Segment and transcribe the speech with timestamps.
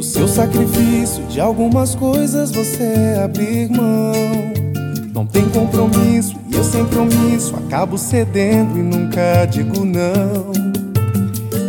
[0.00, 1.24] difícil, seu sacrifício.
[1.24, 4.12] De algumas coisas você abrir mão.
[5.12, 10.52] Não tem compromisso e eu sem compromisso acabo cedendo e nunca digo não.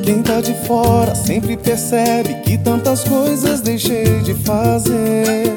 [0.04, 5.52] Quem tá de fora sempre percebe que tantas coisas deixei de fazer.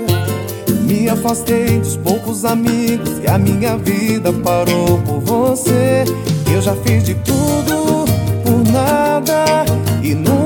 [0.82, 6.04] Me afastei dos poucos amigos e a minha vida parou por você.
[6.52, 8.04] Eu já fiz de tudo
[8.44, 9.64] por nada
[10.02, 10.43] e nunca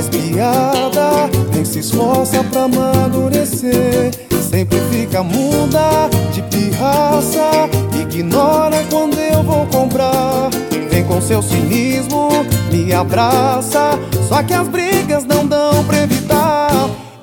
[0.00, 4.10] faz piada, nem se esforça pra amadurecer.
[4.50, 7.68] Sempre fica muda de pirraça,
[8.00, 10.48] ignora quando eu vou comprar.
[10.90, 12.30] Vem com seu cinismo,
[12.72, 13.98] me abraça.
[14.28, 16.70] Só que as brigas não dão pra evitar.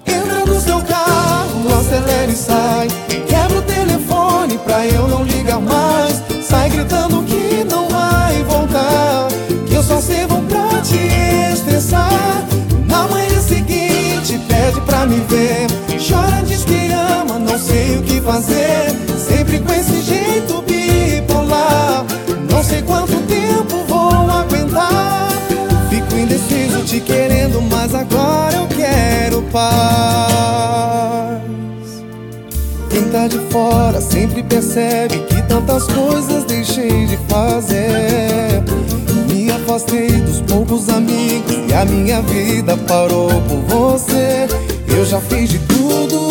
[0.06, 2.97] Entra no seu carro, acelera e sai.
[18.28, 18.92] Fazer.
[19.18, 22.06] Sempre com esse jeito bipolar.
[22.52, 25.30] Não sei quanto tempo vou aguentar.
[25.90, 29.68] Fico indeciso, te querendo, mas agora eu quero paz.
[32.90, 38.62] Quem tá de fora sempre percebe que tantas coisas deixei de fazer.
[39.30, 44.48] Me afastei dos poucos amigos e a minha vida parou por você.
[44.90, 46.27] Eu já fiz de tudo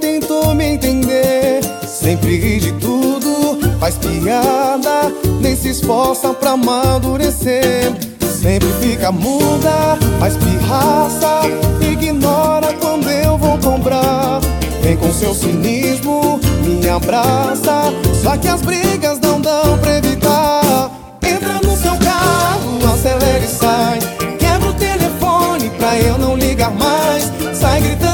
[0.00, 1.60] tentou me entender.
[1.86, 7.92] Sempre ri de tudo, faz piada, nem se esforça pra amadurecer.
[8.40, 11.42] Sempre fica muda, faz pirraça,
[11.80, 14.40] ignora quando eu vou comprar.
[14.80, 17.92] Vem com seu cinismo, me abraça.
[18.22, 20.90] Só que as brigas não dão pra evitar.
[21.22, 23.98] Entra no seu carro, acelera e sai.
[24.38, 27.30] Quebra o telefone pra eu não ligar mais.
[27.52, 28.09] Sai gritando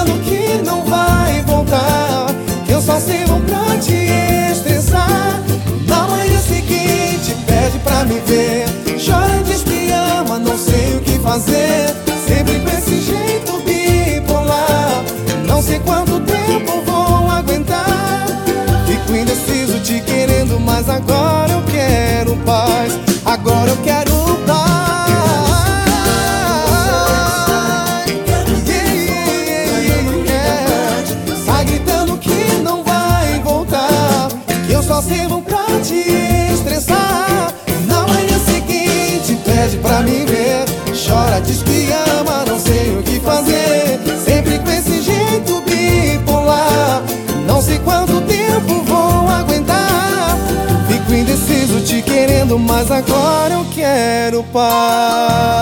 [11.36, 11.94] fazer.
[12.26, 15.04] Sempre com esse jeito bipolar.
[15.46, 18.26] Não sei quanto tempo vou aguentar.
[18.86, 22.98] Fico indeciso, te querendo, mas agora eu quero paz.
[23.24, 24.12] Agora eu quero
[24.46, 24.66] paz.
[31.46, 34.28] Yeah, gritando que não vai voltar.
[34.66, 36.25] Que eu só sirvo pra te
[52.76, 55.55] mas agora eu quero paz.